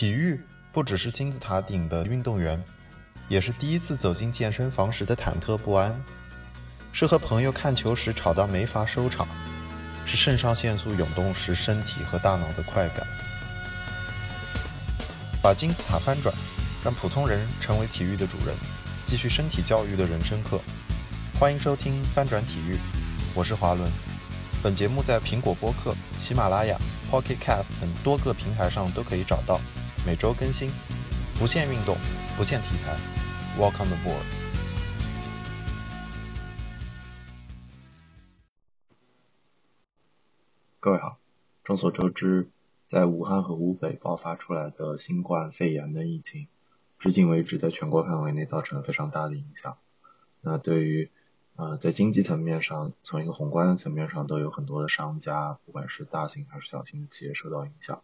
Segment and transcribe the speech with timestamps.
[0.00, 0.40] 体育
[0.72, 2.58] 不只是金字塔顶的运动员，
[3.28, 5.94] 也是第一次走进健身房时的忐忑不安，
[6.90, 9.28] 是和朋友看球时吵到没法收场，
[10.06, 13.06] 是肾上腺素涌动时身体和大脑的快感。
[15.42, 16.34] 把金字塔翻转，
[16.82, 18.56] 让普通人成为体育的主人，
[19.04, 20.58] 继续身体教育的人生课。
[21.38, 22.72] 欢迎收听《翻转体育》，
[23.34, 23.86] 我是华伦。
[24.62, 26.78] 本节目在苹果播客、喜马拉雅、
[27.10, 29.60] Pocket Cast 等多个平台上都可以找到。
[30.06, 30.70] 每周更新，
[31.38, 31.94] 不限运动，
[32.34, 32.96] 不限题材。
[33.58, 34.24] Welcome aboard！
[40.80, 41.18] 各位好，
[41.62, 42.48] 众所周知，
[42.88, 46.48] 在武汉和湖北爆发出来的新冠肺炎的疫情，
[46.98, 49.76] 至今为止在全国范围内造成了非常大的影响。
[50.40, 51.10] 那对于
[51.56, 58.02] 呃在经济层面上，从一个宏观的层面上，都有很多的商家，不管是大型还是小型企业受到影响。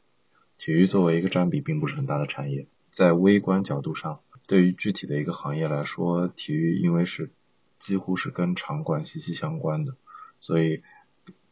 [0.59, 7.31] 体育作为一个占比并不是很大的产业，在微观角度上，对于具体的一个行业来说，体育因为是
[7.79, 9.97] 几乎是跟场馆息息相关的，
[10.41, 10.83] 所以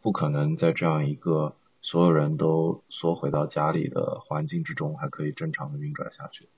[0.00, 6.48] 不可能在这样一个所有人都缩回到家里的环境之中还可以正常的运转下去。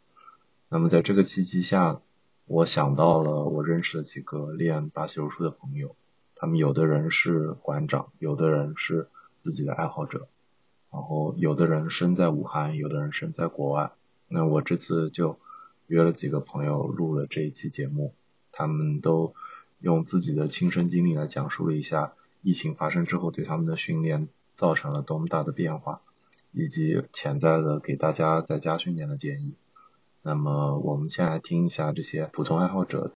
[0.69, 2.01] 那么在这个契机下，
[2.47, 5.97] 我想到了我认识的几个练巴西柔术的朋友，
[6.37, 9.09] 他们有的人是馆长，有的人是
[9.41, 10.29] 自己的爱好者。
[10.91, 13.91] 然后有的人身在武汉，有的人身在国外。
[14.29, 15.39] 那我这次就
[15.87, 18.15] 约了几个朋友录了这一期节目，
[18.51, 19.35] 他们都
[19.81, 26.01] 用自己的亲身经历来讲述了一下疫情发生之后对他们的训练造成了多么大的变化，
[26.53, 29.55] 以及潜在的给大家在家训练的建议。
[30.23, 33.13] 那么我们先来听一下这些普通爱好者。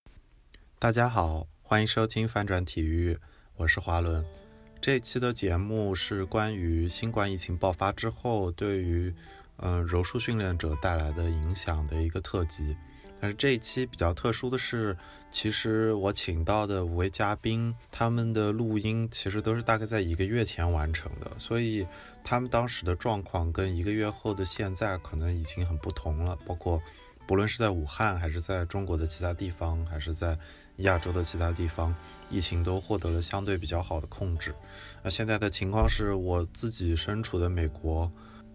[0.78, 3.18] 大家好，欢迎收听翻转体育，
[3.56, 4.49] 我是华伦。
[4.80, 9.14] 这期的节目是关于新冠疫情爆发之后对于
[9.58, 12.74] 嗯柔术训练者带来的影响的一个特辑。
[13.20, 14.96] 但是这一期比较特殊的是，
[15.30, 21.86] 其实我请到的五位嘉宾，他们的录音其实都是大概在一个月前完成的，所以
[22.24, 26.34] 他们当时的状况跟一个月后的现在可能已经很不同了。
[26.46, 26.80] 包括
[27.26, 30.38] 不论是在武汉，还是在中国的其他地方，还是在
[30.80, 31.94] 亚洲的其他地方。
[32.32, 34.54] 疫情都获得了相对比较好的控制，
[35.02, 38.08] 那现在的情况是我自己身处的美国，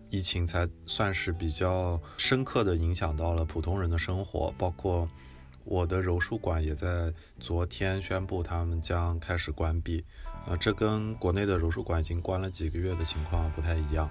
[0.10, 5.06] 疫情才算是比较深刻的影响到了普通人的生活，包括
[5.66, 10.06] 我的柔术馆也在昨天宣布他们将开始关闭，
[10.48, 14.10] 呃，这跟国内的柔术馆已经关了几个月的情况不太一样，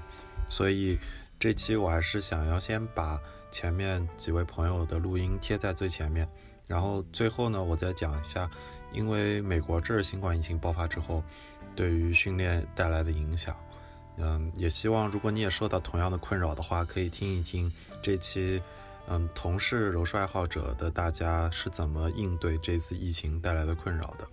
[0.51, 0.99] 所以
[1.39, 3.19] 这期我还是想要先把
[3.51, 6.29] 前面几位朋友的录音贴在最前面。
[6.67, 8.51] 然后最后呢，我再讲一下，
[8.93, 11.23] 因为美国这儿新冠疫情爆发之后，
[11.77, 13.55] 对于训练带来的影响。
[14.17, 18.63] 嗯，也希望如果你也受到同样的困扰的话，可以听一听这期，
[19.09, 24.29] 嗯，同是柔术爱好者的大家是怎么应对这次疫情带来的困扰的。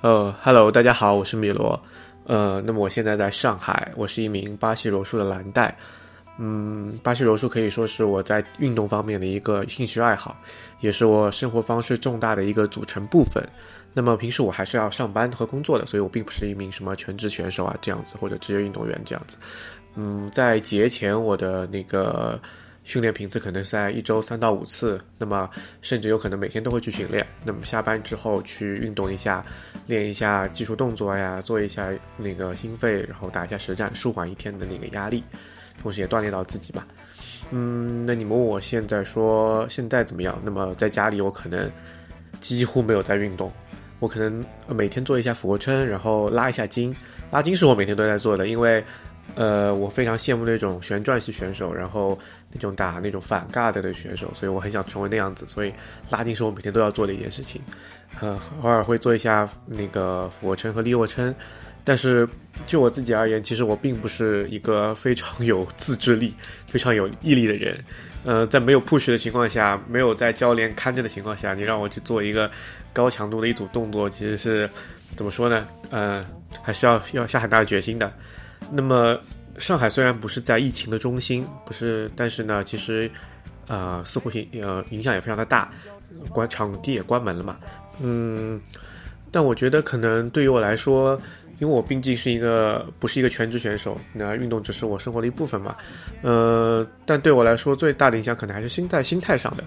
[0.00, 1.80] 呃，Hello，大家好，我是米罗。
[2.24, 5.76] 呃，那么我现在在上海，我是一名巴西柔术的蓝带。
[6.38, 10.36] 嗯，巴西柔术可以说是我在运动方面的一个兴趣爱好，
[10.78, 13.44] 也是我生活方式重大的一个组成部分。
[13.92, 19.36] 那么平时我还是要上班和工作的，所以我并不是一名什么全职选手啊这样子，或者职业运动员这样子。
[19.96, 22.40] 嗯，在节前我的那个。
[22.88, 25.46] 训练频次可能在一周三到五次，那么
[25.82, 27.24] 甚至有可能每天都会去训练。
[27.44, 29.44] 那么下班之后去运动一下，
[29.86, 35.22] 练一下技术动作呀，做一下那个心肺，然后打一下实战，舒缓一天的那个压力，
[35.82, 36.86] 同时也锻炼到自己吧。
[37.50, 40.40] 嗯，那你们问我现在说现在怎么样？
[40.42, 41.70] 那么在家里我可能
[42.40, 43.52] 几乎没有在运动，
[43.98, 46.96] 我可能每天做一下俯卧撑，然后拉一下筋。
[47.30, 48.82] 拉筋是我每天都在做的，因为
[49.34, 52.18] 呃，我非常羡慕那种旋转系选手，然后。
[52.52, 55.72] 那种打那种反尬的的选手，所以我很想成为那样子，所以
[56.10, 57.60] 拉筋是我每天都要做的一件事情。
[58.20, 61.32] 呃，偶尔会做一下那个俯卧撑和立卧撑，
[61.84, 62.26] 但是
[62.66, 66.34] 就我自己而言，其实我并不是一个非常有自制力、
[66.66, 67.78] 非常有毅力的人。
[68.24, 72.50] 呃，在没有 push 的情况下，没有在教练看着的情况下，你让我去做一个
[72.92, 74.68] 高强度的一组动作，其实是
[75.14, 75.68] 怎么说呢？
[75.90, 76.26] 呃，
[76.62, 78.12] 还是要要下很大的决心的。
[78.72, 79.20] 那么。
[79.58, 83.10] 上海虽然不是在疫情的中心，不是，但是呢，其实，
[83.66, 85.70] 呃，似乎影呃影响也非常的大，
[86.30, 87.56] 关场地也关门了嘛，
[88.00, 88.60] 嗯，
[89.30, 91.20] 但我觉得可能对于我来说，
[91.58, 95.76] 因为我毕竟是一个不是一个全职选手，那运动只是我生活的一部分嘛。
[96.22, 99.64] 呃，但对我来说最大的影响可能还是心态心态上的。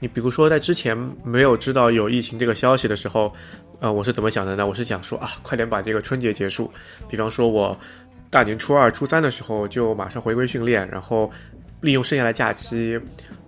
[0.00, 3.32] 你比如说在之前没有知道有疫情这个消息的时候，
[3.80, 4.66] 呃，我是怎么想的呢？
[4.66, 6.70] 我是想说啊，快点把这个春节结束。
[7.08, 7.76] 比方说我
[8.30, 11.30] 大年初二、初三的时候就马上回归训练，然后
[11.80, 13.00] 利用剩下的假期，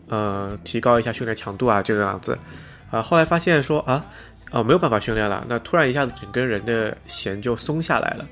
[0.08, 2.38] 呃，提高一下训练强度啊，这个样子。
[2.90, 4.04] 啊，后来发现说啊，
[4.50, 5.44] 哦，没有办法训练了。
[5.48, 8.26] 那突然一下子整个人的弦就松下来了。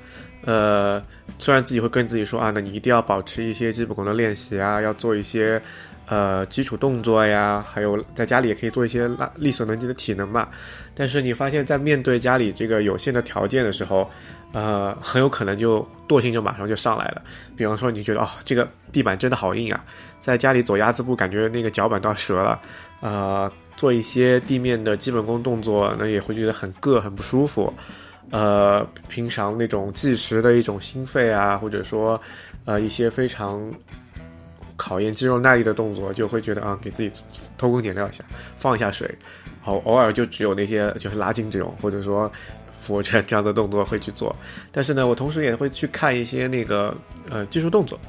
[0.45, 1.03] 呃，
[1.37, 5.61] 虽然自己会跟自己说啊，那你一定要保持一些基本功的练习啊，要做一些。
[6.09, 10.47] 呃，基础动作呀，还有在家里也可以做一些拉力所能及的体能嘛。
[10.95, 14.09] 但是你发现，在面对家里这个有限的条件的时候，
[14.51, 17.21] 呃，很有可能就惰性就马上就上来了。
[17.55, 19.85] 比方说，你觉得哦，这个地板真的好硬啊，
[20.19, 22.59] 在家里走鸭子步，感觉那个脚板都要折了。
[23.01, 27.71] 呃，做一些地面的基本功动作，那也会觉得很硌，很不舒服。
[28.31, 32.19] 呃，平常那种计时的一种心肺啊，或者说
[32.65, 33.71] 呃一些非常。
[34.79, 37.11] 考验肌肉耐力的动作，就会觉得啊，给自己
[37.57, 38.23] 偷工减料一下，
[38.55, 39.13] 放一下水，
[39.59, 42.31] 好，偶尔就只有那些就是拉筋这种，或者说
[42.77, 44.33] 俯卧撑这样的动作会去做。
[44.71, 46.95] 但是呢，我同时也会去看一些那个
[47.29, 47.99] 呃技术动作，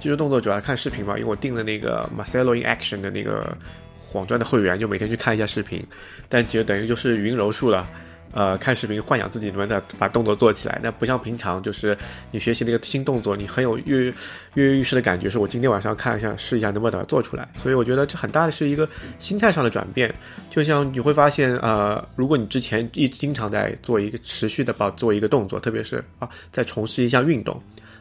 [0.00, 3.56] 技术动作主要看视频嘛，因为我订了那个 Marcelo in Action 的那个
[4.04, 5.80] 黄钻的会员，就每天去看一下视频，
[6.28, 7.88] 但其实等于就是云柔术了。
[8.36, 11.96] 呃，看视频幻想自己能不能把动作做起来，那不像平常，就是
[12.30, 14.14] 你学习那个新动作，你很有跃跃
[14.52, 15.30] 跃欲试的感觉。
[15.30, 17.48] 是我今天晚上看一下，试一下能不能把它做出来。
[17.56, 18.86] 所以我觉得这很大的是一个
[19.18, 20.14] 心态上的转变。
[20.50, 27.58] 就像你会发现，呃，如果你之前一经常在做一个持续的把做一个动作，特别是啊，在从事一项运动。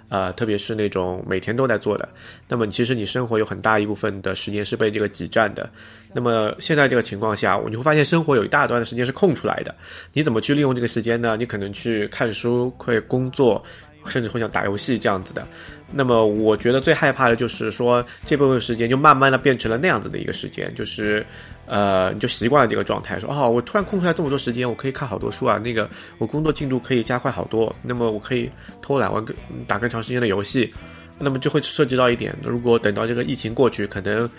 [0.09, 2.07] 呃，特别是那种每天都在做的，
[2.47, 5.69] 那么其实你生活有很大一部分的时间是被这个挤占的。
[6.13, 9.73] 那么现在这个情况下，你会发现生活有一大段的时间是空出来的。
[10.13, 11.35] 你怎么去利用这个时间呢？
[11.37, 13.61] 你可能去看书、会工作，
[14.05, 15.45] 甚至会想打游戏这样子的。
[15.91, 21.25] 那么我觉得最害怕的就是说，这部分时间就慢慢的变成了那样子的一个时间，就是。
[21.67, 25.89] 呃，你就习惯了这个状态，说哦，我突然空出来这么多时间，我可以看好多书啊，那个
[26.19, 28.49] 我工作进度可以加快好多，那么我可以
[28.81, 29.33] 偷懒玩个
[29.67, 30.71] 打更长时间的游戏，
[31.17, 34.29] 那么就会涉及到一点，如果等到这个疫情过去，可能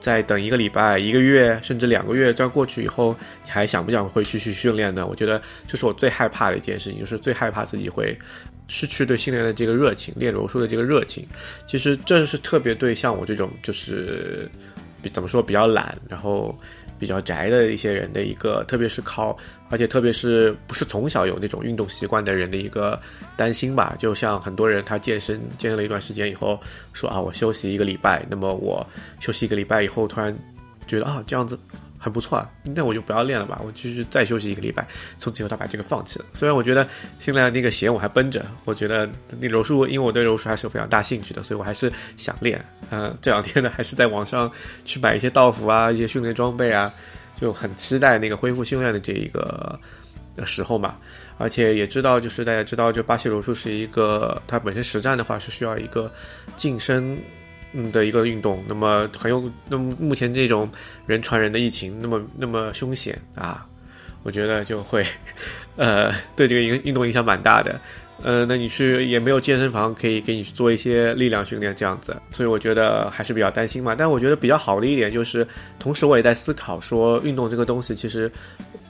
[0.00, 3.14] 再等一个礼拜、一个月，甚至两个月这样过去以后，
[3.44, 5.06] 你还想不想会继续训练呢？
[5.06, 8.18] 我觉得这是我最害怕的一件事情，就是最害怕自己会
[8.66, 11.24] 失去对训练的这个热情，练柔术的这个热情。
[11.66, 14.50] 其实这是特别对像我这种就是。
[15.02, 16.56] 比怎么说比较懒，然后
[16.98, 19.36] 比较宅的一些人的一个，特别是靠，
[19.68, 23.00] 而且特别是不是从小有那种运动习惯的人的一个
[23.36, 23.96] 担心吧。
[23.98, 26.58] 就像很多人他健身健身了一段时间以后，
[26.92, 28.86] 说啊我休息一个礼拜，那么我
[29.20, 30.36] 休息一个礼拜以后，突然
[30.86, 31.58] 觉得啊这样子。
[32.02, 34.84] 很不错啊，那我就不要练了吧，我继续再休息一个礼拜，
[35.18, 36.24] 从此以后他把这个放弃了。
[36.34, 36.84] 虽然我觉得
[37.20, 39.08] 现在那个弦我还绷着，我觉得
[39.38, 42.60] 那柔术，因为我对柔术还是有非常大兴趣的，所以我还是想练。
[42.90, 44.50] 嗯，这两天呢，还是在网上
[44.84, 46.92] 去买一些道服啊，一些训练装备啊，
[47.40, 49.78] 就很期待那个恢复训练的这一个
[50.44, 50.96] 时候嘛。
[51.38, 56.12] 而且也知道，就是大家知道，就巴西柔术是一个，它本身实战的话是需要一个
[56.56, 57.16] 晋升。
[57.72, 60.68] 嗯的一个运动，那么很有，那么目前这种
[61.06, 63.66] 人传人的疫情，那么那么凶险啊，
[64.22, 65.04] 我觉得就会，
[65.76, 67.80] 呃，对这个运运动影响蛮大的，
[68.22, 73.94] 呃，那你去也没有健身房可以给你去做一些力量训练这样子，所以我觉得还是比较担心嘛。
[73.96, 75.46] 但我觉得比较好的一点就是，
[75.78, 78.30] 同时我也在思考说，运动这个东西其实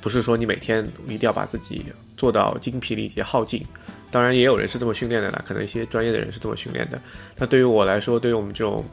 [0.01, 1.85] 不是说你每天一定要把自己
[2.17, 3.65] 做到精疲力竭耗尽。
[4.13, 7.01] 当然也有人是这么训练的啦，可能一些专业的人是这么训练的。
[7.37, 8.85] 那对于我来说，对于我们这种，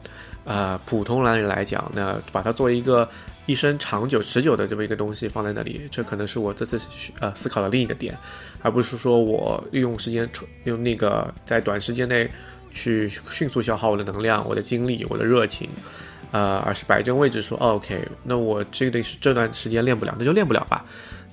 [0.44, 3.08] 呃，普通男人来讲，那把它作为一个
[3.44, 6.80] 一生长久持久的这么一个东西放在那里，这可能是我这次
[7.20, 8.16] 呃思考的另一个点，
[8.62, 10.28] 而不是说我利用时间
[10.64, 12.28] 用那个在短时间内
[12.72, 15.68] 去迅速消耗我的能量、我的精力、我的热情，
[16.30, 20.84] 呃，而是摆正位置说，OK，那我这个是这段时间练不了，那就练不了吧。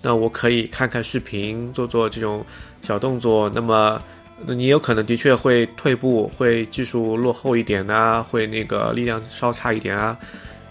[0.07, 2.41] 那我可以看看视频，做做这种
[2.81, 3.51] 小动作。
[3.53, 4.01] 那么，
[4.45, 10.17] 你有可能的确会退步，会技术落后一点啊，会那个力量稍差一点啊，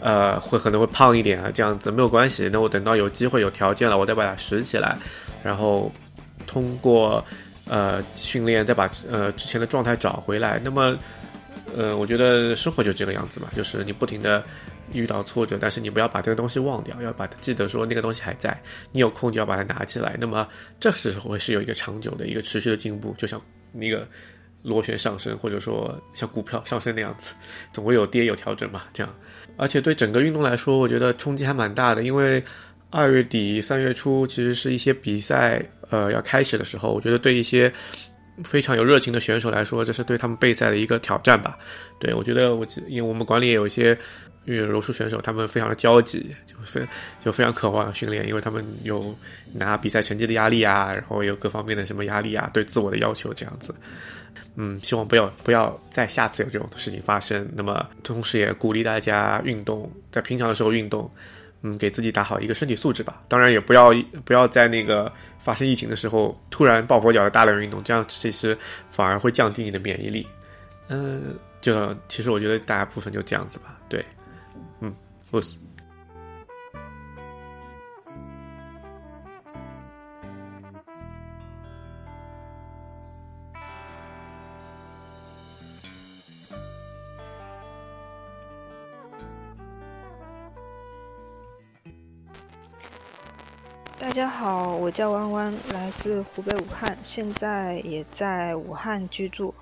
[0.00, 2.48] 呃，会可能会胖一点啊，这样子没有关系。
[2.50, 4.96] 那我等到有机会、有条件了，我再把它拾起来，
[5.44, 5.92] 然后
[6.46, 7.22] 通过
[7.68, 10.58] 呃训练再把呃之前的状态找回来。
[10.64, 10.96] 那么，
[11.76, 14.42] 呃，我觉得生活就这个样子嘛，就是你不停的。
[14.92, 18.60] 遇到挫折，但是你不要把这个东西忘掉，要把它记得说那个东西还在。
[18.92, 20.16] 你有空就要把它拿起来。
[20.20, 20.46] 那么
[20.78, 23.40] 这时候会是有一个长久的一个持续的进步，就像
[23.72, 24.06] 那个
[24.62, 27.34] 螺旋上升，或者说像股票上升那样子，
[27.72, 28.82] 总会有跌有调整嘛。
[28.92, 29.14] 这样，
[29.56, 32.42] 而且对整个运动来说，我觉得冲击还蛮大的，因为
[32.90, 37.72] 二月底三月初其实是一些比赛呃要开始的时候，我觉得对一些
[38.44, 41.58] 非常有热情的选手来说，这是对他们备赛的一个挑战吧。
[41.98, 43.96] 对我觉得，我因为我们馆里也有一些
[44.46, 46.88] 因为柔术选手，他们非常的焦急，就非
[47.20, 49.14] 就非常渴望训练，因为他们有
[49.52, 53.74] 拿比赛成绩的压力啊，然后有各方面的什么压力啊，对自我的要求这样子。
[54.54, 57.46] 嗯，希望不要不要再下次有这种事情发生。
[57.54, 61.10] 那么，同时也鼓励大家运动，在平常的时候运动。
[61.62, 63.22] 嗯，给自己打好一个身体素质吧。
[63.28, 63.90] 当然，也不要
[64.26, 68.56] 不要在那个发生疫情的时候突然抱佛脚的大量运动，这样其实
[68.90, 70.24] 反而会降低你的免疫力。
[70.88, 73.78] 嗯，就其实我觉得大部分就这样子吧。
[73.88, 74.04] 对，
[75.32, 75.42] 嗯，我。
[93.98, 99.52] 大家好，我叫弯弯，来自湖北武汉，现在也在武汉居住。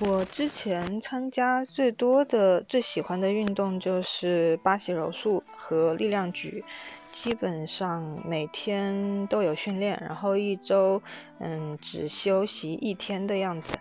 [0.00, 6.62] 我之前参加最多的、最喜欢的运动就是巴西柔术和力量举，
[7.10, 11.02] 基本上每天都有训练，然后一周
[11.40, 13.74] 嗯只休息一天的样子。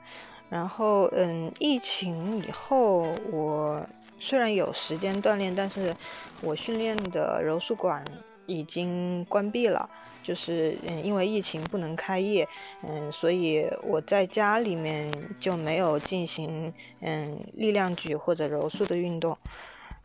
[0.49, 3.85] 然后嗯，疫情以后我
[4.19, 5.95] 虽然有时间锻炼，但是
[6.41, 8.03] 我训练的柔术馆。
[8.47, 9.87] 已经关闭了，
[10.23, 12.47] 就是嗯，因为疫情不能开业，
[12.81, 19.37] 嗯，所以我在家里面就没有进行嗯力量举或者柔术的运动，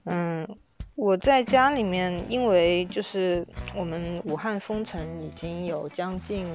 [0.05, 0.47] 嗯，
[0.97, 6.47] 我在家里面，因为就是我们武汉封城已经有将近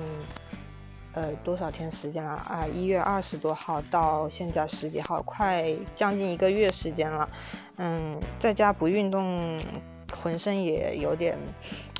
[1.14, 2.68] 呃多少天时间了啊？
[2.68, 7.30] 一月二十多号到现在十几号，快将近一个月时间了，
[7.78, 9.60] 嗯，在家不运动。
[10.12, 11.38] 浑身也有点，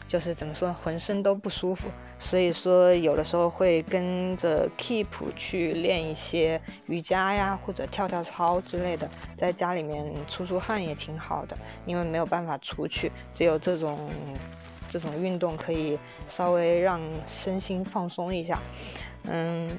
[0.08, 1.88] 就是怎么说，浑身都不舒服，
[2.18, 14.10] 所以说有的时候会跟着 Keep 去练一些瑜伽呀，或者跳跳操之类的，在家里面出出汗也挺好的，因为没有办法出去，只有这种
[14.90, 18.60] 这种运动可以稍微让身心放松一下。
[19.30, 19.78] 嗯，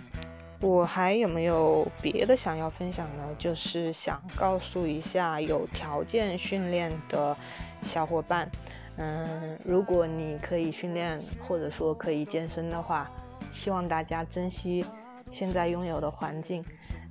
[0.61, 3.25] 我还有没有别的想要分享呢？
[3.38, 7.35] 就是想告诉一下有条件训练的。
[7.82, 8.50] 小伙伴，
[8.97, 13.11] 嗯，如果你可以训练或者说可以健身的话，
[13.54, 14.85] 希望大家珍惜
[15.32, 16.64] 现在拥有的环境，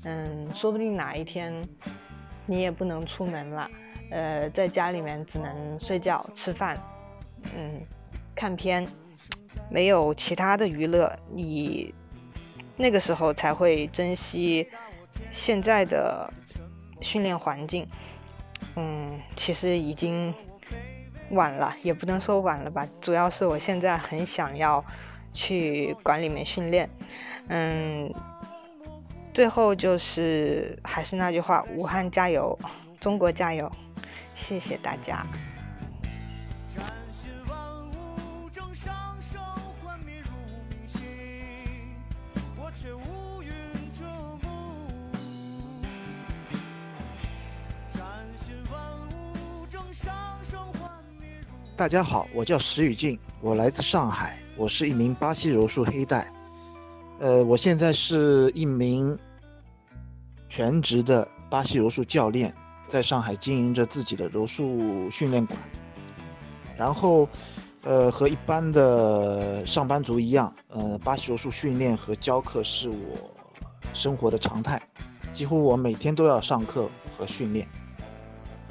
[0.05, 1.67] 嗯，说不定哪一天
[2.45, 3.69] 你也不能出门了，
[4.11, 6.77] 呃，在家里面只能睡觉、吃饭，
[7.55, 7.81] 嗯，
[8.35, 8.85] 看片，
[9.69, 11.93] 没有其他的娱乐，你
[12.75, 14.69] 那个时候才会珍惜
[15.31, 16.31] 现在的
[17.01, 17.87] 训练环境，
[18.75, 20.33] 嗯，其实已经。
[21.31, 24.83] 晚了也不能说晚了吧，主要是我现在很想要
[25.33, 26.89] 去馆里面训练，
[27.49, 28.13] 嗯，
[29.33, 32.57] 最后就是还是那句话，武汉加油，
[32.99, 33.71] 中国加油，
[34.35, 35.25] 谢谢大家。
[51.77, 56.33] 大家好，我叫石宇静，我来自上海，我是一名巴西柔术黑带。
[57.19, 59.15] 呃，我现在是一名
[60.49, 62.51] 全职的巴西柔术教练，
[62.87, 65.59] 在上海经营着自己的柔术训练馆。
[66.75, 67.29] 然后，
[67.83, 72.97] 呃，和一般的上班族一样，呃，巴西柔术训练和教课是我
[73.93, 74.81] 生活的常态，
[75.31, 77.67] 几乎我每天都要上课和训练。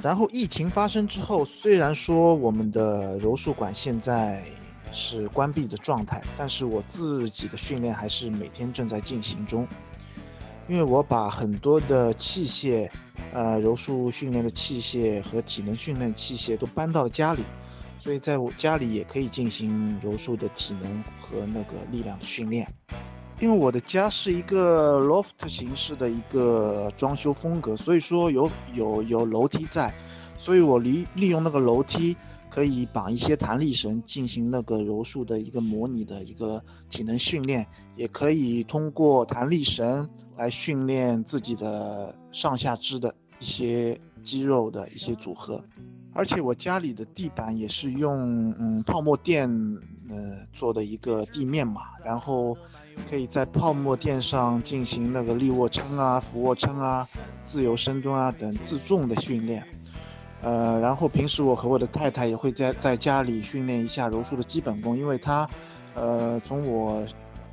[0.01, 4.43] 然后疫情发生之后，虽然说我们的柔术馆现在
[4.91, 9.67] 是关闭的状态，但是我自己的训练还是每天正在进行中。
[10.69, 12.89] 因为我把很多的器械，
[13.33, 17.43] 呃，柔术训练的器械和体能训练器械都搬到了家里，
[17.97, 22.71] 所以在我家里也可以进行柔术的体能和那个力量的训练。
[23.39, 29.93] 因为我的家是一个 loft 形式的一个装修风格，所以说有有有楼梯在，
[30.39, 32.17] 所以我利利用那个楼梯
[32.49, 45.63] 可以绑一些弹力绳进行那个柔术的一个模拟的一个体能训练，也可以通过弹力绳来训练自己的上下肢的一些肌肉的一些组合，
[46.11, 49.47] 而且我家里的地板也是用嗯泡沫垫
[50.09, 52.57] 呃做的一个地面嘛，然后。
[53.09, 57.07] 可以在泡沫垫上进行那个立卧撑啊、俯卧撑啊、
[57.45, 59.65] 自由深蹲啊等自重的训练，
[60.41, 65.49] 呃，然后平时我和我的太太也会在在家里训练一下柔术的基本功，因为她，
[65.95, 67.05] 呃，从我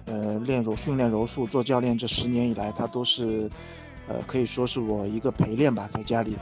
[0.07, 3.51] 呃练柔训练柔术做教练这十年以来，她都是
[4.09, 6.41] 呃可以说是我一个陪练吧，在家里的。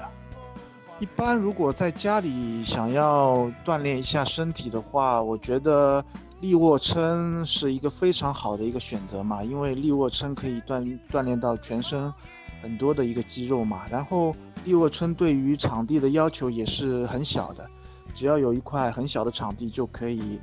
[1.00, 6.04] 一般如果在家里想要锻炼一下身体的话，我觉得
[6.42, 12.12] 立卧撑是一个非常好的一个选择嘛，因为立卧撑可以锻锻炼到全身
[12.60, 13.82] 很多的一个肌肉嘛。
[13.88, 14.34] 然后
[14.64, 17.70] 立卧撑对于场地的要求也是很小的，
[18.12, 20.40] 只要有一块很小的场地就可以，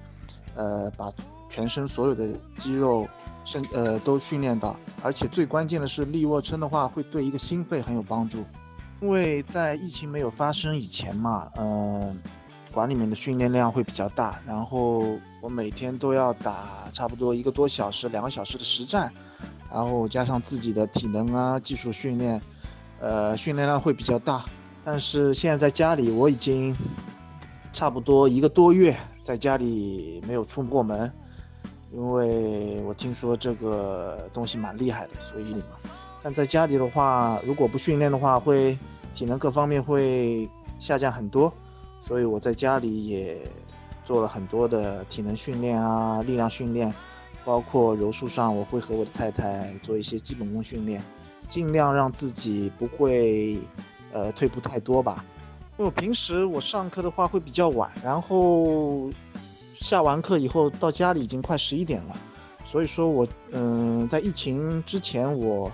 [0.56, 1.12] 呃，把
[1.50, 3.06] 全身所有的肌肉
[3.44, 4.77] 身呃都训练到。
[5.03, 8.46] 而且最关键的是立卧撑的话会对一个心肺很有帮助。
[9.01, 12.22] 因为在疫情没有发生以前嘛，嗯，
[12.71, 19.11] 馆里面的训练量会比较大，然后我每天都要打差不多一个多小时、两个小时的实战，
[19.71, 22.41] 然后加上自己的体能啊、技术训练，
[22.99, 24.45] 呃，训练量会比较大。
[24.85, 26.75] 但是现在在家里，我已经
[27.73, 31.11] 差不多一个多月在家里没有出过门，
[31.91, 35.55] 因为我听说这个东西蛮厉害的，所以。
[36.21, 38.77] 但在家里的话，如果不训练的话，会
[39.13, 41.53] 体能各方面会下降很多，
[42.09, 43.37] 所以我在家里也
[44.03, 46.91] 做了很多的体能训练啊，力量训练，
[47.45, 51.03] 包括柔术上，我会和我的太太做一些基本功训练，
[51.47, 53.59] 尽量让自己不会
[54.11, 55.23] 呃退步太多吧。
[55.77, 59.11] 因为我平时我上课的话会比较晚，然后
[59.75, 62.17] 下完课以后到家里已经快十一点了，
[62.65, 65.71] 所以说我嗯在疫情之前我。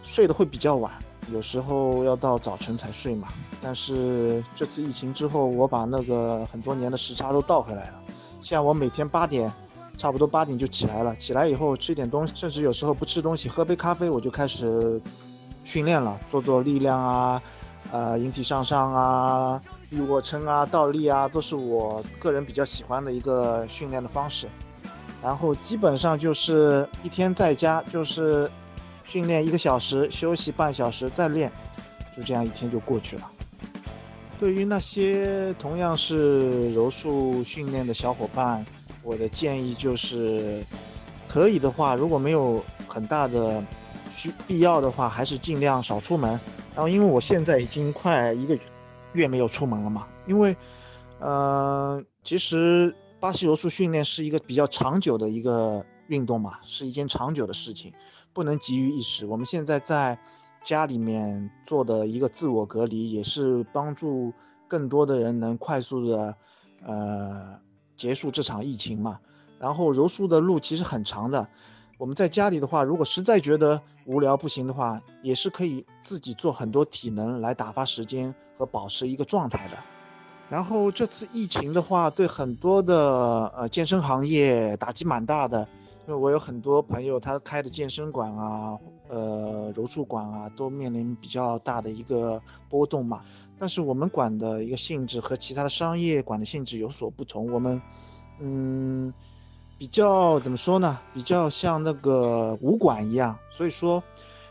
[0.00, 0.90] 睡得会比较晚，
[1.32, 3.28] 有时候要到早晨才睡嘛。
[3.60, 7.94] 但是这次疫情之后，我把那个很多年的时差都倒回来了。
[8.40, 9.52] 像我每天八点，
[9.96, 11.16] 差不多八点就起来了。
[11.16, 15.00] 起来以后吃一点东西，甚至有时候不吃东西，喝杯咖啡，我就开始
[15.64, 17.42] 训练了，做做力量啊，
[17.90, 24.48] 呃，引体向上啊，立卧撑啊，倒立啊，都是我个人比较喜欢的一个训练的方式。
[25.20, 28.50] 然后基本上就是一天在家就是。
[29.08, 31.50] 训练一个小时，休息半小时，再练，
[32.16, 33.28] 就这样一天就过去了。
[34.38, 38.64] 对于那些同样是柔术训练的小伙伴，
[39.02, 40.62] 我的建议就是，
[41.26, 43.64] 可以的话，如果没有很大的
[44.14, 46.38] 需必要的话，还是尽量少出门。
[46.76, 48.56] 然后，因为我现在已经快一个
[49.12, 50.54] 月没有出门了嘛，因为，
[51.18, 57.94] 呃，其实巴西柔术训练是一个比较长久的一个运动嘛，是一件长久的事情。
[58.38, 59.26] 不能急于一时。
[59.26, 60.16] 我们现在在
[60.62, 64.32] 家里面做的一个自我隔离，也是帮助
[64.68, 66.36] 更多的人能快速的
[66.86, 67.58] 呃
[67.96, 69.18] 结束这场疫情嘛。
[69.58, 71.48] 然后柔术的路其实很长的。
[71.98, 79.78] 我们在家里的话，如果实在觉得无聊不行的话，也是可以自己做很多体能来打发时间和保持一个状态的。
[80.48, 85.66] 然后这次疫情的话，对很多的呃健身行业打击蛮大的。
[86.08, 88.78] 因为我有很多朋友，他开的健身馆啊，
[89.10, 92.40] 呃，柔术馆啊，都面临比较大的一个
[92.70, 93.20] 波动嘛。
[93.58, 97.82] 但是我们馆的一个性质和其他的商业馆的性质有所不同，我们，
[98.40, 99.12] 嗯，
[99.76, 100.98] 比较怎么说呢？
[101.12, 103.36] 比较像那个武馆一样。
[103.50, 104.02] 所以说，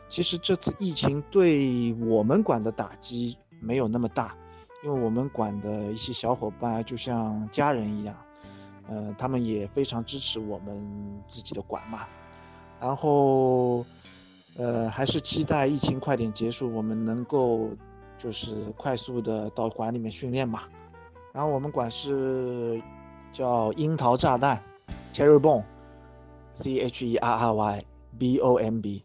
[0.10, 4.36] 其实这次疫情对我们馆的打击没有那么大，
[4.84, 8.16] 因为我们馆的一些小伙伴就像家人一样。
[8.90, 12.08] 呃，他们也非常支持我们自己的馆嘛，
[12.80, 13.86] 然后，
[14.58, 17.70] 呃，还是期待疫情快点结束，我们能够
[18.18, 20.62] 就是快速的到馆里面训练嘛。
[21.34, 22.82] 然后我们馆是
[23.32, 24.64] 叫樱桃炸弹
[25.14, 27.86] ，Cherry Bomb，C H E R R Y
[28.18, 29.04] B O M B。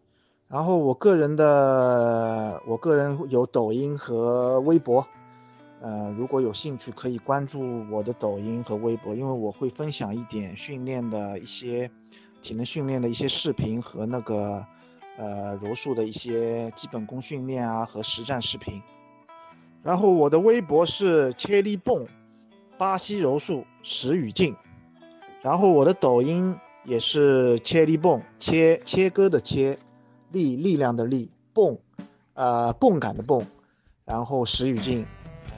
[0.48, 5.06] 然后我个人的，我个人有抖音和微博。
[5.82, 11.90] 呃，如果有兴趣，可以关注我的抖音和微博，因为我会分享一点训练的一些
[12.40, 14.64] 体能训练的一些视频和那个
[15.18, 18.80] 呃柔术的一些基本功训练啊和实战视频。
[19.82, 22.06] 然后我的微博是切力泵，
[22.78, 24.54] 巴西柔术石宇静。
[25.42, 29.78] 然后我的抖音也是切力泵，切切割的切，
[30.30, 31.78] 力力量的力，泵，
[32.34, 33.44] 呃泵感的泵，
[34.04, 35.04] 然后石宇静。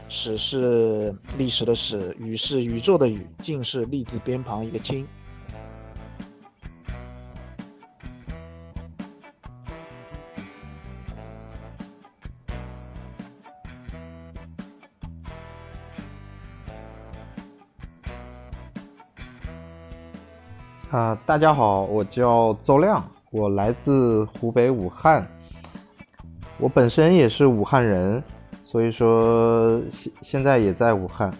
[0.08, 5.06] 史是历史的史，宇是宇宙的宇，静是立字边旁一个静。
[20.90, 25.26] 啊，大家好，我叫邹亮，我来自湖北武汉，
[26.58, 28.22] 我本身也是武汉人。
[28.74, 31.32] 所以说现现在也在武汉，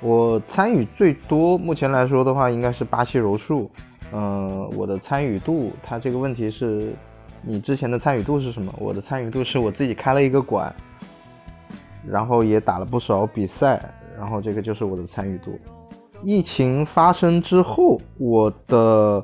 [0.00, 3.70] 我参与最多，目前来说的话应该是巴西柔术，
[4.10, 6.94] 嗯，我的参与度，它这个问题是，
[7.42, 8.72] 你之前的参与度是什么？
[8.78, 10.74] 我的参与度是我自己开了一个馆，
[12.08, 15.58] 然后也打了不少比赛，然后这个就是我的参与度。
[16.22, 19.22] 疫情发生之后，我的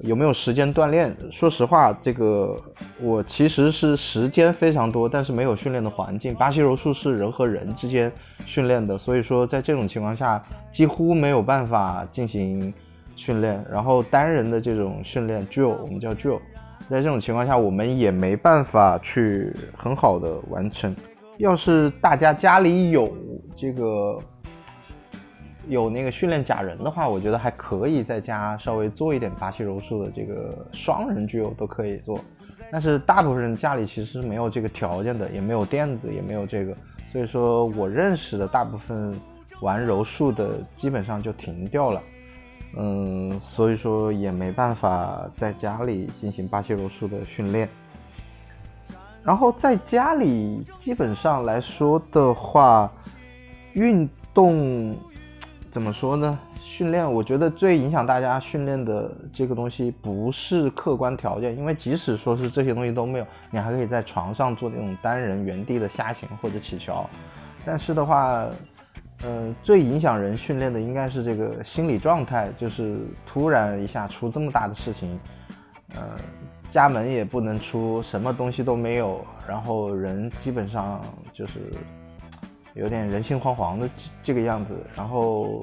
[0.00, 1.14] 有没有时间锻炼？
[1.30, 2.56] 说实话，这个
[3.00, 6.34] 我其实是时间非常多，但是没有训练的环境。
[6.34, 8.10] 巴西柔术是人和人之间
[8.46, 12.72] 训练的，所以说在这种情况下，几乎没有办法进行
[13.14, 13.64] 训练。
[13.70, 16.40] 然后单人的这种训练，jo，我们叫 jo，
[16.88, 20.94] 在这种情况下，我们也没办法去很好的完成。
[21.38, 23.14] 要是大家家里有
[23.56, 24.18] 这个。
[25.68, 32.18] 有那个训练假人的话，我觉得还可以在家稍微做一点巴西柔术的这个双人具有都可以做，
[32.70, 36.76] 但是大部分人家里其实没有这个条件的，也没有垫子，也没有这个，
[37.12, 39.14] 所以说我认识的大部分
[39.60, 42.02] 玩柔术的基本上就停掉了，
[42.76, 47.68] 嗯，所以说也没办法在家里进行巴西柔术的训练，
[49.22, 52.90] 然后在家里基本上来说的话，
[53.74, 54.96] 运动。
[55.72, 56.38] 怎么说呢？
[56.60, 67.08] 训练，我觉得最影响大家训练的这个东西不是客观条件，因为即使说是这些东西都没有，你还可以在床上做那种单人原地的下行或者起桥。
[67.64, 68.46] 但是的话，
[69.24, 75.18] 嗯，最影响人训练的应该是这个心理状态，就是突然一下出这么大的事情，
[75.94, 76.02] 呃，
[76.70, 81.00] 家门也不能出，什么东西都没有，然后人基本上
[81.32, 81.70] 就是。
[82.74, 83.88] 有点人心惶惶的
[84.22, 85.62] 这个样子，然后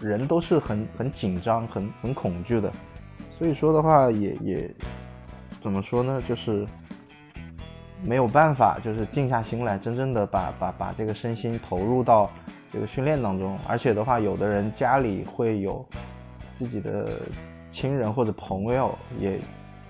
[0.00, 2.72] 人都是很很紧张、很很恐惧的，
[3.38, 4.74] 所以说的话也也
[5.62, 6.66] 怎么说呢，就是
[8.02, 12.30] 没有办法，就是静下心来，真正的把把把这个身心投入到
[12.72, 13.58] 这个训练当中。
[13.68, 15.86] 而且的话，有的人家里会有
[16.58, 17.20] 自己的
[17.72, 19.38] 亲人或者朋友，也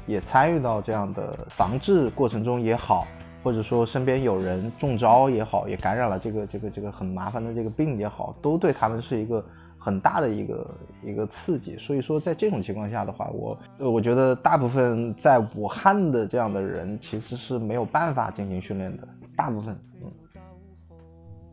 [0.06, 3.06] 也参与到这样的防治过程中也好。
[3.42, 9.44] 或者说身边有人中招也好，也感染了这个这个这个很麻烦的这个病也好，都对他们是一个
[9.79, 10.70] 很大的一个
[11.03, 11.76] 一个刺激。
[11.79, 19.09] 所以说，在这种情况下的话，我我觉得大部分在武汉的这样的人其实是没有办法进行训练的。
[19.37, 20.11] 大部分，嗯，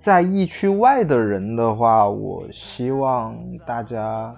[0.02, 3.34] 在疫区外的人的话，我希望
[3.66, 4.36] 大家，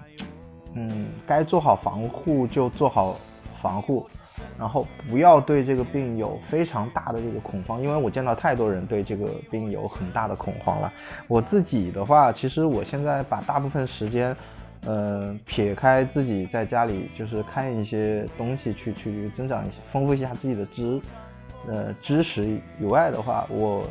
[0.74, 3.16] 嗯，该做好防护就做好
[3.60, 4.06] 防护。
[4.58, 10.92] 然后不要对这个病有非常大的这个恐慌，因为我见到太多人对这个病有很大的恐慌了。
[11.28, 14.36] 我自己的话，其实我现在把大部分时间，
[14.84, 21.00] 呃，撇开自己在家里就是看一些东西去去增长一些丰富一下自己的知，
[21.66, 23.82] 呃，知识以外的话，我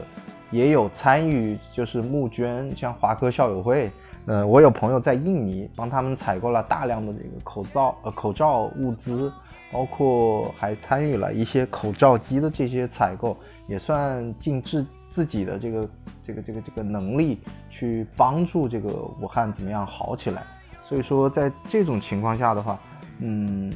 [0.52, 3.90] 也有参与就是募捐，像华科校友会，
[4.28, 9.34] 呃，我有朋友在印尼帮他们采购了大量的这个口罩呃口罩物资。
[9.72, 15.90] 包括还参与了一些口罩机的这些采购，也算尽自自己的这个
[16.26, 18.90] 这个这个这个能力去帮助这个
[19.22, 20.44] 武汉怎么样好起来。
[20.88, 22.80] 所以说，在这种情况下的话，
[23.20, 23.72] 嗯，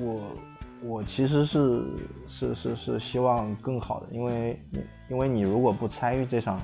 [0.00, 0.20] 我
[0.82, 1.82] 我其实是
[2.28, 4.60] 是是是希望更好的，因为
[5.08, 6.60] 因为你如果不参与这场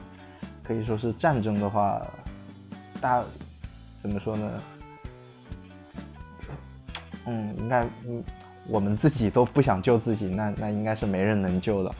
[0.63, 2.01] 可以说是战争的话，
[3.01, 3.21] 大
[4.01, 4.63] 怎么说呢？
[7.27, 8.23] 嗯，应该嗯。
[8.69, 11.91] 我们自己都不想救自己，那那应该是没人能救的，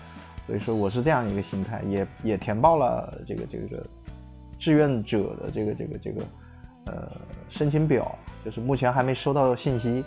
[0.47, 3.87] 所以说我是这样一个心态，也也填报了这个这个
[4.59, 6.23] 志愿者的这个这个这个
[6.87, 7.13] 呃
[7.51, 10.03] 申请表，就是目前还没收到信息，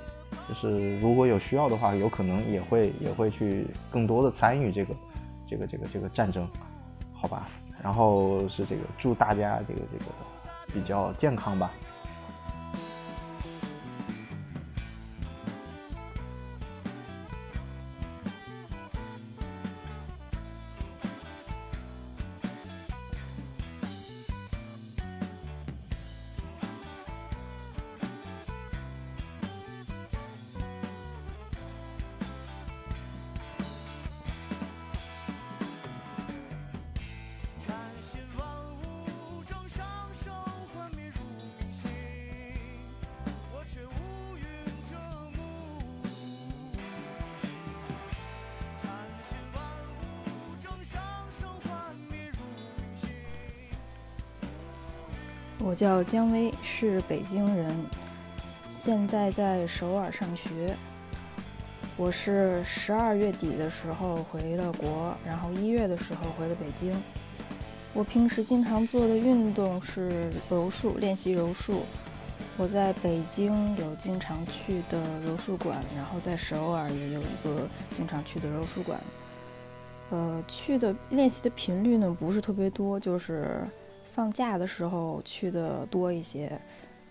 [0.50, 4.96] 就是如果有需要的话，有可能也会也会去更多的参与这个
[5.48, 6.48] 这个这个这个战争，
[7.13, 7.48] 好吧？
[7.84, 10.06] 然后是这个祝大家这个这个
[10.74, 11.70] 比较健康吧。
[55.60, 57.76] 我叫姜薇，是北京人，
[58.67, 60.78] 现在在首尔上学。
[61.98, 66.96] 我是十二月底的时候回了国，然后一月的时候回了北京。
[67.91, 71.82] 我平时经常做的运动是柔术，练习柔术。
[72.56, 79.00] 我在北京有经常去的柔术馆，然后在首尔也有一个经常去的柔术馆。
[80.12, 83.67] 呃，去的练习的频率呢不是特别多，就是
[84.17, 86.60] 放假的时候去的多一些。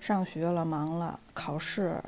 [0.01, 2.03] 上学了，忙了，考试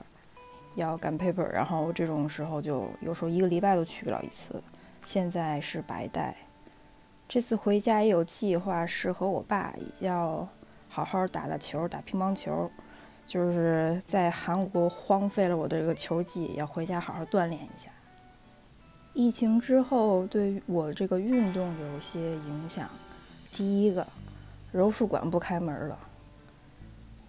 [0.75, 4.61] 要赶 paper，然后这种时候就有时候一个礼拜都去不了一次。
[5.07, 6.37] 现在是白带。
[7.29, 10.47] 这次回家也有计划，是和我爸要
[10.89, 12.69] 好好打打球，打乒乓球。
[13.25, 17.89] 就是在韩国荒废了我的这个球技，要回家好好锻炼一下。
[19.15, 22.89] 疫情之后，对我这个运动有些影响。
[23.53, 24.07] 第一个，
[24.73, 25.99] 柔术馆不开门了。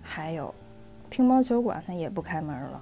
[0.01, 0.53] 还有，
[1.09, 2.81] 乒乓球馆它也不开门了。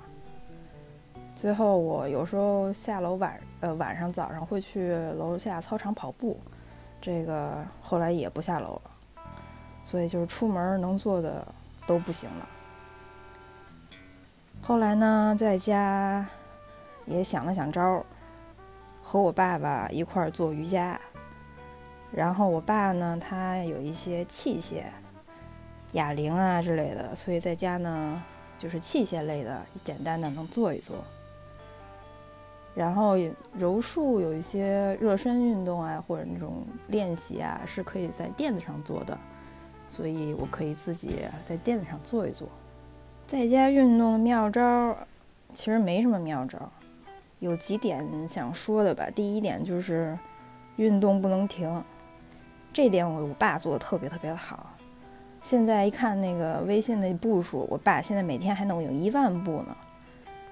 [1.36, 6.40] 最后，我有时候下楼晚呃晚上早上会去楼下操场跑步，
[7.00, 8.92] 这个后来也不下楼了。
[9.84, 11.48] 所以就是出门能做的
[11.86, 12.48] 都不行了。
[14.62, 16.26] 后来呢，在家
[17.06, 18.04] 也想了想招，
[19.02, 21.00] 和我爸爸一块儿做瑜伽。
[22.12, 24.84] 然后我爸呢，他有一些器械。
[25.94, 28.22] 哑铃啊之类的，所以在家呢，
[28.58, 30.98] 就是器械类的，简单的能做一做。
[32.76, 33.16] 然后
[33.54, 39.18] 柔术有一些热身运动啊，或者那种练习啊，是可以在垫子上做的，
[39.90, 42.48] 所以我可以自己在垫子上做一做。
[43.26, 44.96] 在家运动的妙招，
[45.54, 46.70] 其实没什么妙招，
[47.40, 49.10] 有几点想说的吧。
[49.10, 50.20] 第一点就是
[50.76, 51.84] 运动不能停，
[52.78, 54.72] 这点我我爸做的特别特别的好。
[55.42, 59.76] 现在一看那个微信的步数，我爸现在每天还能有一万步呢，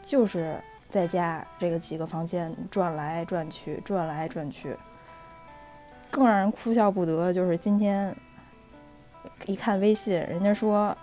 [0.01, 0.59] 就是
[0.89, 4.75] 在家这个几个房间转来转去，转来转去。
[6.09, 8.17] 更让人哭笑不得就是今天
[9.45, 10.97] 一看微信，人家说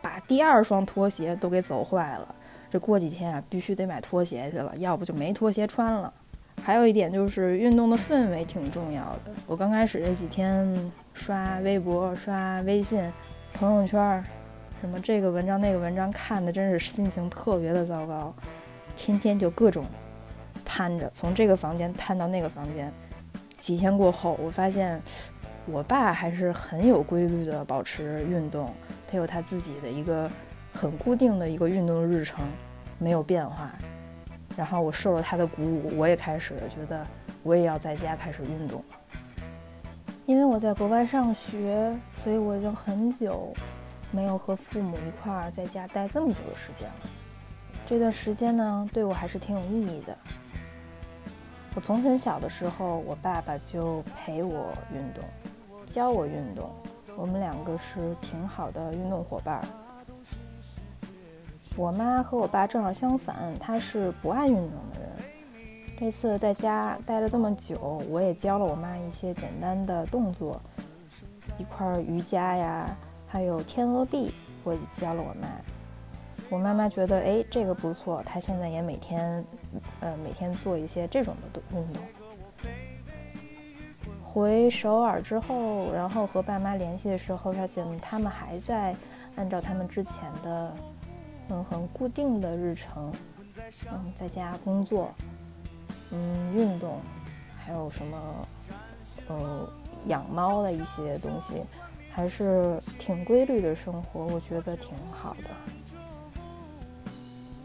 [0.00, 2.32] 把第二双拖鞋都给走坏了，
[2.70, 6.14] 这过几天啊必须得买拖鞋去了，要不就没拖鞋穿了。
[6.62, 9.32] 还有一点就是运动的氛围挺重要的。
[9.46, 13.10] 我刚开始这几天刷微博、刷微信。
[13.52, 14.24] 朋友圈，
[14.80, 18.32] 什么这个文章那个文章看的真是心情特别的糟糕，
[18.94, 19.84] 天天就各种
[20.64, 22.90] 瘫着，从这个房间瘫到那个房间。
[23.58, 25.02] 几天过后，我发现
[25.66, 28.72] 我爸还是很有规律的保持运动，
[29.10, 30.30] 他有他自己的一个
[30.72, 32.46] 很固定的一个运动日程，
[32.98, 33.74] 没有变化。
[34.60, 37.02] 然后我受了他的鼓舞，我也开始觉得
[37.42, 39.40] 我也要在家开始运动了。
[40.26, 43.54] 因为我在国外上学，所以我已经很久
[44.10, 46.94] 没有和父母一块儿在家待这么久的时间了。
[47.86, 50.14] 这段时间呢，对我还是挺有意义的。
[51.74, 55.24] 我从很小的时候，我爸爸就陪我运动，
[55.86, 56.70] 教我运动，
[57.16, 59.62] 我们两个是挺好的运动伙伴。
[61.80, 65.10] 我妈和我爸正好相反，她是不爱运动的人。
[65.98, 70.60] 这次在家待了这么久，我也教了我妈一些简单的动作，
[71.56, 72.94] 一块瑜伽呀，
[73.26, 75.48] 还有天鹅臂，我也教了我妈。
[76.50, 79.42] 我妈妈觉得，哎，这个不错，她现在也每天，
[80.00, 82.02] 呃，每天做一些这种的运动。
[84.22, 88.94] 回首尔之后，然后和爸妈联系的时候，发现他们还在
[89.36, 90.76] 按照他们之前的，
[91.50, 93.12] 嗯，很固定的日程，
[93.90, 95.12] 嗯，在家工作。
[96.12, 97.00] 嗯，运动，
[97.56, 98.48] 还有什么，
[99.28, 99.68] 呃，
[100.06, 101.62] 养猫的一些东西，
[102.10, 105.50] 还是挺规律的生活，我觉得挺好的。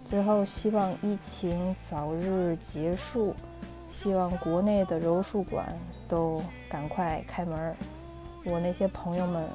[0.03, 3.35] 最后，希望疫情早日结束，
[3.89, 5.75] 希望国内的柔术馆
[6.07, 7.75] 都赶快开门，
[8.43, 9.49] 我那些朋友们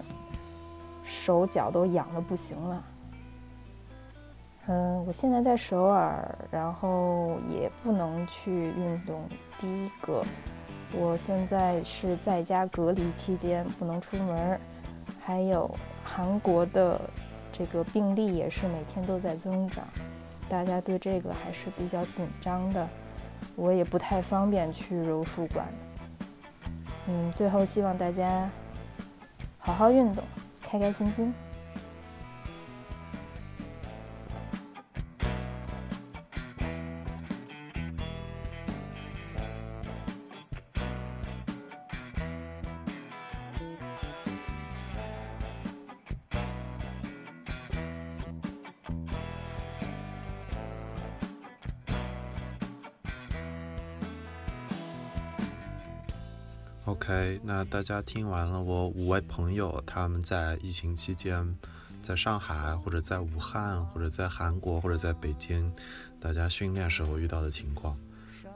[1.04, 2.84] 手脚都痒的不行了。
[4.72, 9.20] 嗯，我现在在首尔，然后也不能去运动。
[9.58, 10.22] 第一个，
[10.92, 14.60] 我现在是在家隔离期间，不能出门。
[15.20, 15.68] 还有
[16.04, 17.00] 韩国的
[17.50, 19.84] 这个病例也是每天都在增长，
[20.48, 22.88] 大家对这个还是比较紧张的。
[23.56, 25.66] 我也不太方便去柔术馆。
[27.08, 28.48] 嗯，最后希望大家
[29.58, 30.22] 好好运动，
[30.62, 31.34] 开开心心。
[57.52, 61.52] 那大家听完了我五位朋友他们在疫情期间
[62.00, 65.68] 在上海或者在武汉或者在韩国或者在北京，
[66.20, 67.98] 大家训练时候遇到的情况。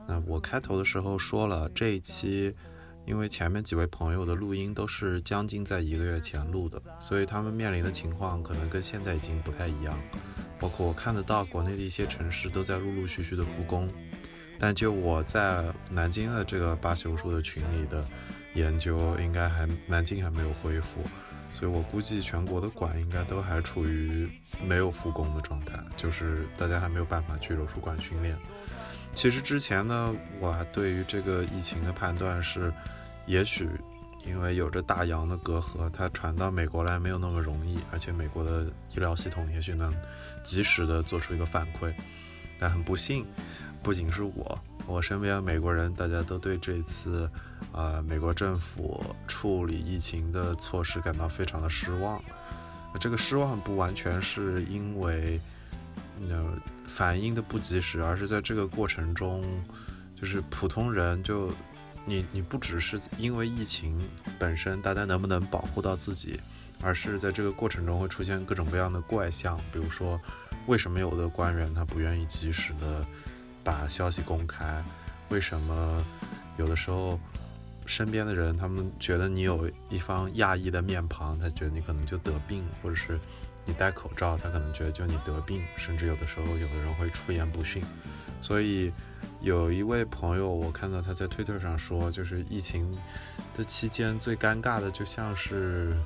[0.07, 2.55] 那我开头的时候说了，这一期
[3.05, 9.99] 因为前面几位朋友的录音都是将近在一个月前录的，所以他们面临的情况可能跟现在已经不太一样。
[10.61, 13.93] 包括我看得到国内的一些城市都在陆陆续续的复工，
[14.59, 18.05] 但就我在南京的这个巴西柔术的群里的
[18.55, 21.01] 研究，应该还南京还没有恢复，
[21.53, 24.29] 所以我估计全国的馆应该都还处于
[24.65, 28.37] 没有复工的状态，就是大家还没有办法去柔术馆训练。
[29.15, 32.73] 其实之前呢，我还对于这个疫情的判断是，
[33.27, 33.69] 也许
[34.27, 39.95] 因为有着大洋的隔阂，它传到美国来没有那么容易，而且美国的医疗系统也许能
[40.43, 41.93] 及时的做出一个反馈。
[42.59, 43.27] 但很不幸，
[43.85, 47.31] 不仅是我，我身边美国人，大家都对这次
[47.71, 52.21] 啊美国政府处理疫情的措施感到非常的失望。
[52.99, 55.39] 这个失望不完全是因为，
[56.29, 56.59] 呃。
[56.87, 59.43] 反应的不及时，而是在这个过程中，
[60.15, 61.51] 就是普通人就
[62.05, 63.99] 你你不只是因为疫情
[64.39, 66.39] 本身，大家能不能保护到自己，
[66.83, 70.21] 而是在这个过程中会出现各种各样的怪象，比如说
[70.67, 73.05] 为什么有的官员他不愿意及时的
[73.65, 74.85] 把消息公开，
[75.31, 76.05] 为什么
[76.59, 77.19] 有的时候
[77.87, 83.19] 身边的人他们觉得你有一方亚裔的面庞，他觉得你可能就得病，或者是。
[83.67, 87.83] 你戴口罩，他可能觉得就你得病，甚至有的时候有的人会出言不逊。
[88.43, 88.93] 所以
[89.41, 92.95] 有一位朋友，我看到他在推特上说，就是疫情
[93.57, 95.97] 的期间最尴尬的，就像是，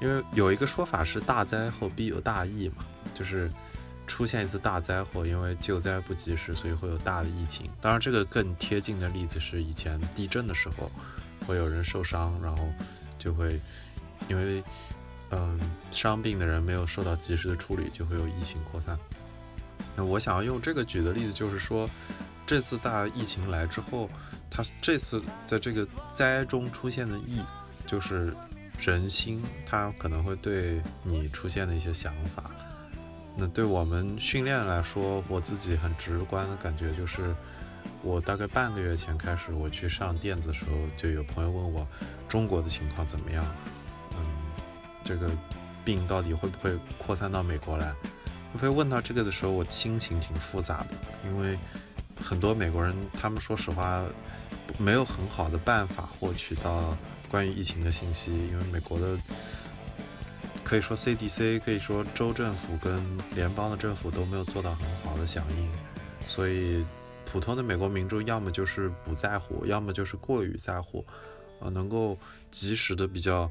[0.00, 3.50] 因为有一个说法是大灾后必有大疫嘛，就是
[4.16, 7.70] 出现一次大灾祸，因为救灾不及时，所以会有大的疫情。
[7.82, 10.90] 当然，这个更贴近的例子是以前地震的时候，
[11.46, 12.64] 会有人受伤，然后
[13.18, 13.60] 就会
[14.28, 14.64] 因为。
[15.30, 15.58] 嗯，
[15.90, 18.96] 伤病的人没有受到及时的处理，就会有疫情扩散。
[19.96, 21.90] 那我想要用这个举的例子，就是说，
[22.46, 24.08] 这次大疫情来之后，
[24.48, 27.42] 它这次在这个灾中出现的疫，
[27.84, 28.32] 就是
[28.80, 32.44] 人心，它可能会对你出现的一些想法。
[33.36, 37.34] 那对我们训练来说，我自己很直观的感觉就是，
[38.02, 41.86] 我大概半个月前开始我去上垫子的时候，就有朋友问我
[42.28, 43.44] 中国的情况怎么样。
[44.12, 44.24] 嗯
[45.04, 45.30] 这个
[45.84, 47.94] 病到底会不会扩散到美国来？
[48.52, 50.88] 我被问到这个的时候，我心情挺复杂的，
[51.26, 51.58] 因为
[52.20, 54.02] 很多美国人他们说实话
[54.78, 56.96] 没有很好的办法获取到
[57.30, 59.16] 关于疫情的信息，因为美国的
[60.66, 63.00] 可以说 CDC 可以说州政府跟
[63.36, 65.70] 联邦的政府都没有做到很好的响应，
[66.26, 66.84] 所以
[67.24, 71.06] 普通的美国民众要么就是不在乎，要么就是过于在乎，
[71.60, 72.18] 呃，能够
[72.50, 73.50] 及时的比较。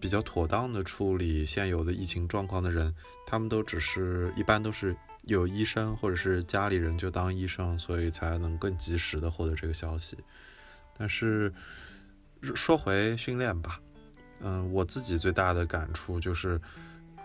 [0.00, 2.92] 比较妥当的处理现有的疫情状况的人，
[3.24, 10.18] 他们都只是一般都是有医生或者是家里人就当医生，所以才能更及时的获得这个消息。
[10.98, 11.54] 但是
[12.56, 13.80] 说回训练吧，
[14.40, 16.60] 嗯，我自己最大的感触就是，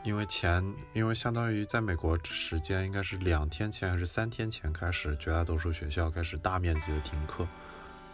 [0.03, 7.47] 因为前因为相当于在美国时间应该是两天前还是三天前开始，绝大多数学校开始大面积的停课，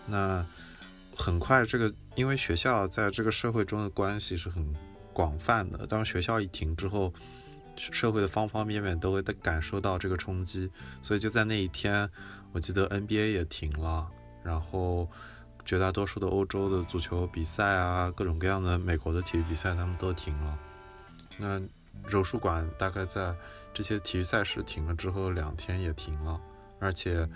[0.06, 0.46] 那。
[1.20, 4.64] 很快，这个因为学校在这个社会中的关系是很
[5.12, 5.88] 广泛的。
[5.88, 7.12] 当学校一停之后，
[7.76, 10.70] 社会的方方面面都会感受到这个冲击。
[11.02, 12.08] 所以就在那一天，
[12.52, 14.08] 我记得 NBA 也停了，
[14.44, 15.10] 然后
[15.68, 20.58] 绝大多数的欧洲的足球比赛啊，各种各样的美国的体育比赛他们都停了。
[21.38, 21.62] 那
[22.08, 23.36] 柔术馆大概在
[23.72, 26.42] 这些体育赛事停了之后两天也停了，
[26.80, 27.30] 而且。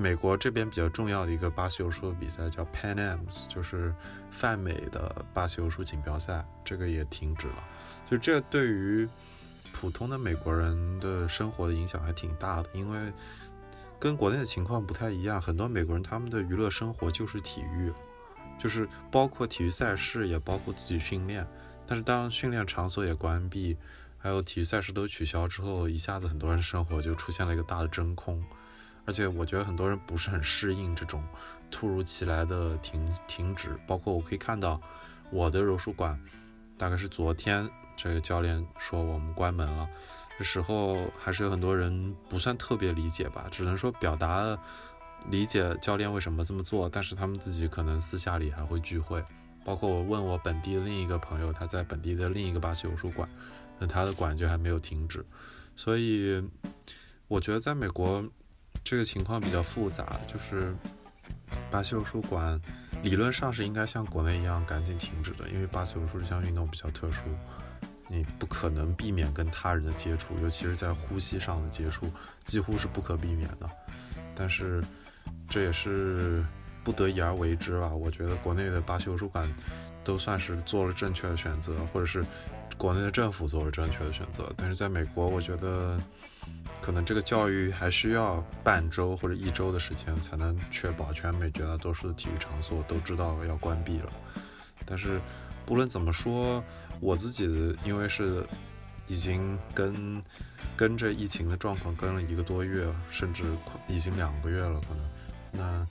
[0.00, 3.92] 美国这边比较重要的一个巴西柔术比赛叫 Pan Ams，就是
[4.30, 7.64] 泛美的巴西柔术锦标赛，这个也停止了。
[8.08, 9.08] 就这对于
[9.72, 13.12] 普通的美国人的生活的影响还挺大的，因为
[13.98, 17.92] 跟国内的情况不太一样，很多美国人他们的娱乐生活就是体育，
[18.58, 21.46] 就是包括体育赛事，也包括自己训练。
[21.86, 23.76] 但是当训练场所也关闭，
[24.18, 28.44] 还有体育赛事都取消之后，一下子很多人生活就出现了一个大的真空。
[29.04, 31.24] 而且我觉得很多人不是很适应这种
[31.70, 34.78] 突如其来的停停止，包括我可以看到
[35.30, 36.20] 我的柔术馆，
[36.76, 37.68] 大概是昨天
[37.98, 39.86] 这个教练说我们关门了，
[40.38, 44.56] 这时候还是有很多人不算特别理解吧，只能说表达
[45.28, 49.22] 理解教练为什么这么做，但是他们自己可能私下里还会聚会，
[49.64, 53.28] 包括我问我本地的另一个朋友，他在本地的另一个巴西武术馆，
[53.78, 55.22] 那他的馆就还没有停止，
[55.76, 56.42] 所以
[57.26, 58.24] 我觉得在美国。
[58.84, 60.74] 这个情况比较复杂，就是
[61.70, 62.58] 巴西武术馆
[63.02, 67.24] 理论上是应该像国内一样赶紧停止的，因为巴西武术这项运动比较特殊。
[68.08, 72.10] 你不可能避免跟他人的接触，尤其是在呼吸上的接触，
[72.44, 73.70] 几乎是不可避免的。
[74.34, 74.82] 但是
[75.48, 76.44] 这也是
[76.82, 77.94] 不得已而为之吧。
[77.94, 79.52] 我觉得国内的巴西柔术馆
[80.02, 82.24] 都算是做了正确的选择，或者是
[82.76, 84.50] 国内的政府做了正确的选择。
[84.56, 85.98] 但是在美国，我觉得
[86.80, 94.12] 可能这个教育还需要半周或者一周的时间，才能确保全美绝大多数的体育场所都知道要关闭了。
[94.86, 95.20] 但是
[95.66, 96.64] 不论怎么说，
[97.00, 98.46] 我自己因为是
[99.06, 100.22] 已经跟
[100.76, 103.44] 跟着疫情的状况跟了一个多月，甚至
[103.88, 105.04] 已经两个月了，可能。
[105.50, 105.84] 那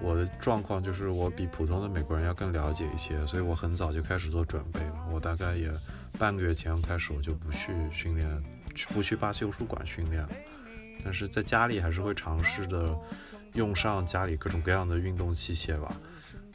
[0.00, 5.06] 我的状况就是我比普通的美国人要更了解一些，所以我很早就开始做准备了。
[5.12, 5.70] 我大概也
[6.18, 8.42] 半个月前开始，我就不去训练，
[8.74, 10.30] 去不去巴西柔术馆训练了。
[11.04, 12.98] 但是在家里还是会尝试的
[13.52, 15.94] 用上家里各种各样的运动器械吧。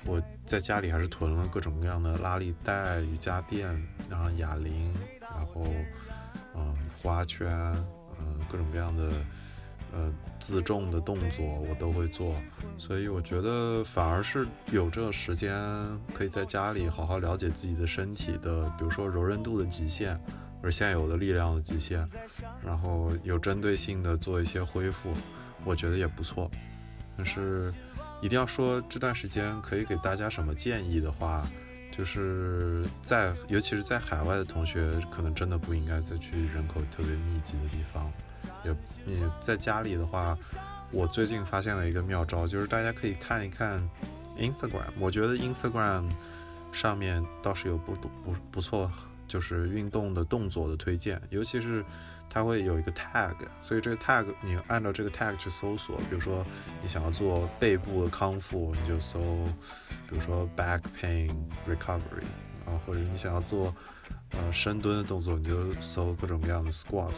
[0.05, 3.67] 我在家里还是囤了各种各样的拉力带、瑜伽垫，
[4.09, 5.65] 然后哑铃，然后
[6.55, 7.49] 嗯花圈，
[8.19, 9.11] 嗯各种各样的
[9.91, 12.35] 呃自重的动作我都会做，
[12.77, 15.51] 所以我觉得反而是有这个时间
[16.13, 20.15] 可以在家里好好了解自己的身体的，比如说柔韧度的极限，
[20.61, 22.07] 或者现有的力量的极限，
[22.63, 25.11] 然后有针对性的做一些恢复，
[25.65, 26.49] 我觉得也不错，
[27.17, 27.73] 但是。
[28.21, 31.47] 一定要说这段时间可以给大家什么建议的话，
[31.91, 38.11] 就是在尤其是在海外的同学，可能真的不应该再去人口特别密集的地方。
[38.63, 40.37] 也你在家里的话，
[40.91, 43.87] 我最近发现了一个妙招，就是大家可以看一看
[44.37, 44.89] Instagram。
[44.99, 46.09] 我觉得 Instagram
[46.71, 48.91] 上面倒是有不不不错，
[49.27, 51.85] 就是运动的动作的推荐，尤其是。
[52.37, 53.33] 它会有一个 tag，
[53.63, 56.45] 所以这个 tag 你按照这个 tag 去搜索，比如说
[56.83, 59.19] 你想要做背部的康复，你就搜，
[60.07, 61.35] 比如说 back pain
[61.67, 62.27] recovery
[62.67, 63.75] 啊，或者你想要做
[64.29, 67.17] 呃深蹲的动作，你就搜各种各样的 squat，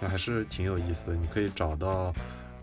[0.00, 1.16] 那还是挺有意思的。
[1.16, 2.12] 你可以找到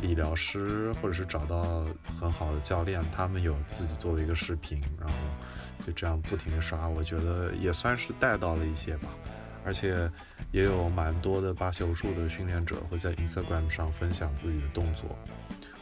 [0.01, 1.85] 理疗师，或者是找到
[2.19, 5.15] 很好的教练，他们有自己做的一个视频，然后
[5.87, 9.07] 就这样不停的刷，我觉得也算是带到了一些吧。
[9.65, 10.09] 而且
[10.51, 15.17] 也有蛮多的巴西柔术的训练者会在 Instagram 上分享自己的动作。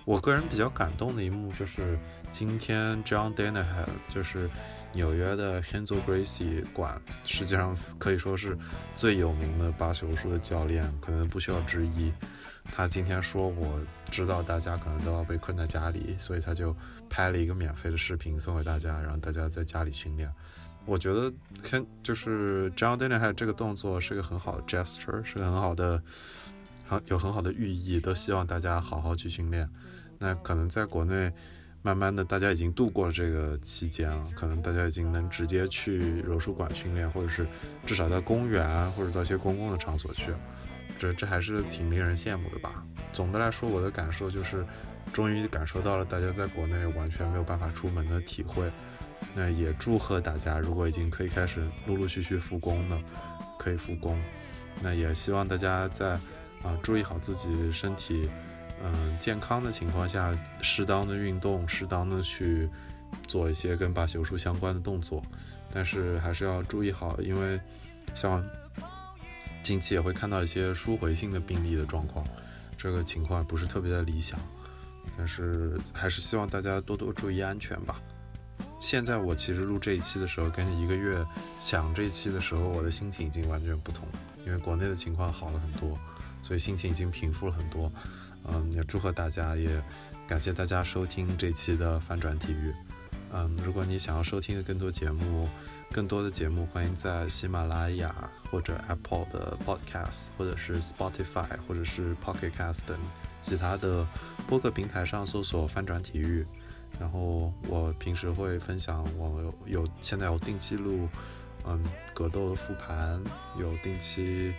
[0.04, 1.98] 我个人比较感动的一幕就是
[2.32, 4.50] 今天 John Danaher，就是
[4.94, 8.58] 纽约的 Hanzo Gracie 馆，实际上可以说是
[8.96, 12.12] 最有名的巴西柔术的教练，可能不需要质疑。
[12.72, 13.80] 他今天说我
[14.10, 16.76] 知道大家可能都要被困在家里，所以他就
[17.10, 20.32] 拍了一个免费的视频送给大家，让大家在家里训练。
[20.86, 21.32] 我觉得，
[21.64, 26.02] 看就是 John Danaher 还有这个动作是个很好的 gesture，是个很好的，
[26.88, 29.70] 很有很好的寓意，都希望大家好好去训练。
[30.18, 31.32] 那可能在国内，
[31.82, 37.48] 慢慢的大家已经度过了这个期间了，可能大家已经能直接去柔术馆训练，或者是
[37.86, 40.34] 至少在公园或者到一些公共的场所去。
[41.00, 42.84] 这这还是挺令人羡慕的吧。
[43.14, 44.66] 总的来说，我的感受就是，
[45.14, 48.72] 终于感受到了大家在国内完全没有办法出门的体会。
[49.36, 53.00] 那也祝贺大家，如果已经可以开始陆陆续续复工了，
[53.60, 54.20] 可以复工。
[54.82, 56.14] 那也希望大家在
[56.64, 58.28] 啊注意好自己身体，
[58.84, 62.68] 嗯健康的情况下，适当的运动，适当的去
[63.28, 65.22] 做一些跟巴西柔术相关的动作。
[65.72, 67.60] 但是还是要注意好，因为
[68.16, 68.44] 像
[69.62, 72.26] 近期也会看到一些输回性的病例的状况，
[72.76, 74.40] 这个情况不是特别的理想。
[75.18, 78.00] 但是还是希望大家多多注意安全吧。
[78.80, 81.24] 现在我其实录这一期的时候，跟一个月
[81.60, 84.14] 想这一期的时候，我的心情已经完全不同了，
[84.46, 85.98] 因为国内的情况好了很多，
[86.42, 87.92] 所以心情已经平复了很多。
[88.46, 89.84] 嗯，也祝贺大家，也
[90.28, 92.74] 感谢大家收听这期的翻转体育。
[93.34, 95.48] 嗯，如果你想要收听的更多节目，
[95.92, 98.14] 更多的节目，欢迎在喜马拉雅
[98.50, 102.98] 或者 Apple 的 Podcast，或者是 Spotify，或者是 Pocket Cast 等
[103.40, 104.06] 其他的
[104.48, 106.46] 播客平台上搜索翻转体育。
[107.00, 111.08] 然后我平时会分享，我有有现在有定期录，
[111.66, 111.82] 嗯，
[112.14, 113.24] 格斗的复盘，
[113.58, 114.54] 有定期，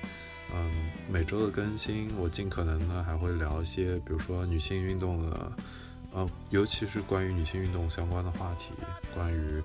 [0.52, 2.10] 嗯，每周的更新。
[2.16, 5.52] 我尽可能呢还会聊一些，比如说女性运动的，
[6.12, 8.72] 呃，尤其是关于女性运动相关的话题，
[9.14, 9.62] 关于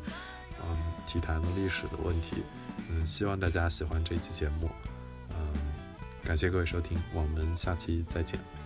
[0.62, 2.44] 嗯体坛的历史的问题。
[2.90, 4.70] 嗯，希望大家喜欢这期节目。
[5.30, 5.54] 嗯，
[6.24, 8.57] 感谢各位收听，我们下期再见。